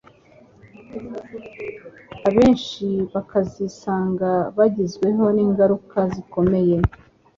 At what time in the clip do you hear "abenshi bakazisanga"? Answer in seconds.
2.27-4.29